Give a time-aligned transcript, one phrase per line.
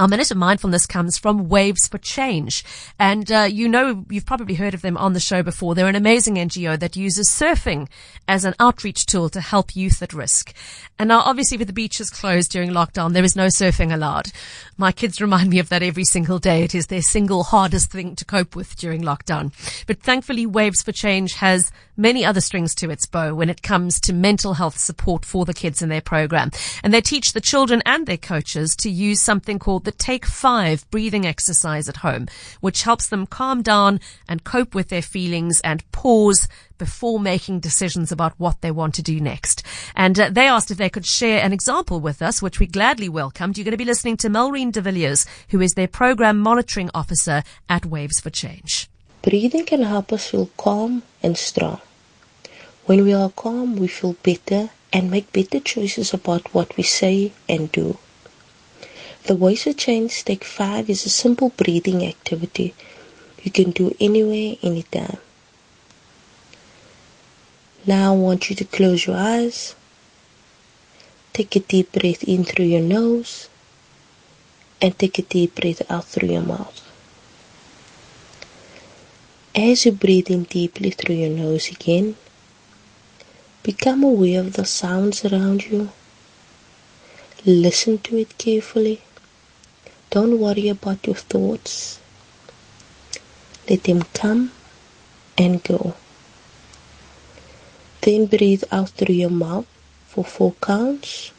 [0.00, 2.64] Our minute of mindfulness comes from Waves for Change.
[2.98, 5.74] And uh, you know, you've probably heard of them on the show before.
[5.74, 7.86] They're an amazing NGO that uses surfing
[8.26, 10.54] as an outreach tool to help youth at risk.
[10.98, 14.32] And now, obviously, with the beaches closed during lockdown, there is no surfing allowed.
[14.78, 16.62] My kids remind me of that every single day.
[16.62, 19.52] It is their single hardest thing to cope with during lockdown.
[19.86, 21.70] But thankfully, Waves for Change has
[22.00, 25.54] many other strings to its bow when it comes to mental health support for the
[25.54, 26.50] kids in their program.
[26.82, 30.90] And they teach the children and their coaches to use something called the Take Five
[30.90, 32.26] breathing exercise at home,
[32.60, 38.10] which helps them calm down and cope with their feelings and pause before making decisions
[38.10, 39.62] about what they want to do next.
[39.94, 43.08] And uh, they asked if they could share an example with us, which we gladly
[43.08, 43.58] welcomed.
[43.58, 47.42] You're going to be listening to Melreen de Villiers, who is their program monitoring officer
[47.68, 48.88] at Waves for Change.
[49.20, 51.80] Breathing can help us feel calm and strong.
[52.86, 57.32] When we are calm, we feel better and make better choices about what we say
[57.48, 57.98] and do.
[59.24, 62.74] The Waves for Change Take 5 is a simple breathing activity
[63.42, 65.18] you can do anywhere, anytime.
[67.86, 69.74] Now I want you to close your eyes.
[71.32, 73.48] Take a deep breath in through your nose
[74.82, 76.86] and take a deep breath out through your mouth.
[79.54, 82.16] As you breathe in deeply through your nose again,
[83.62, 85.90] become aware of the sounds around you.
[87.44, 89.02] Listen to it carefully.
[90.10, 92.00] Don't worry about your thoughts.
[93.68, 94.52] Let them come
[95.38, 95.94] and go.
[98.00, 99.66] Then breathe out through your mouth
[100.06, 101.32] for four counts.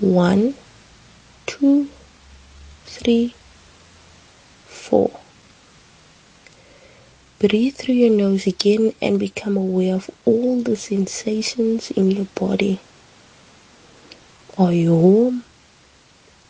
[0.00, 0.54] One,
[1.46, 1.88] two,
[2.84, 3.34] three,
[4.66, 5.20] four.
[7.38, 12.80] Breathe through your nose again and become aware of all the sensations in your body.
[14.56, 15.44] Are you warm?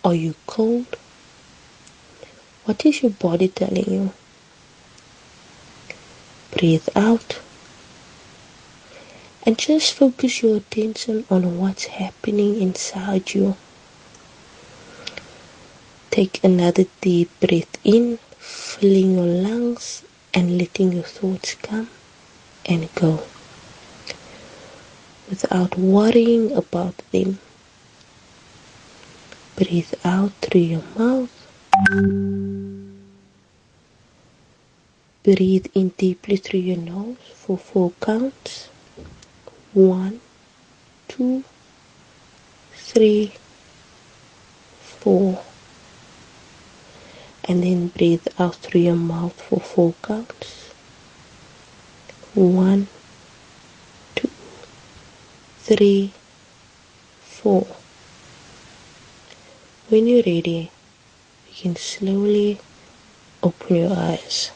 [0.05, 0.87] Are you cold?
[2.67, 4.12] What is your body telling you?
[6.57, 7.41] Breathe out
[9.42, 13.57] and just focus your attention on what's happening inside you.
[16.13, 20.05] Take another deep breath in, filling your lungs
[20.36, 21.89] and letting your thoughts come
[22.67, 23.23] and go
[25.30, 27.39] without worrying about them.
[29.57, 31.33] Breathe out through your mouth.
[35.25, 38.69] Breathe in deeply through your nose for four counts.
[39.73, 40.20] One,
[41.08, 41.45] two,
[42.75, 43.33] three,
[44.80, 45.42] four.
[47.48, 50.73] And then breathe out through your mouth for four counts.
[52.34, 52.89] One,
[54.17, 54.30] two,
[55.61, 56.12] three,
[57.20, 57.67] four.
[59.89, 60.70] When you're ready,
[61.48, 62.58] you can slowly
[63.42, 64.51] open your eyes.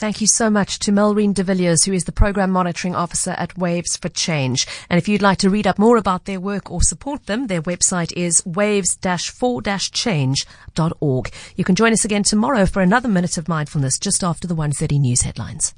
[0.00, 3.58] Thank you so much to Melreen de Villiers, who is the Program Monitoring Officer at
[3.58, 4.66] Waves for Change.
[4.88, 7.60] And if you'd like to read up more about their work or support them, their
[7.60, 11.32] website is waves-4-change.org.
[11.54, 15.00] You can join us again tomorrow for another minute of mindfulness just after the 1.30
[15.00, 15.68] news headlines.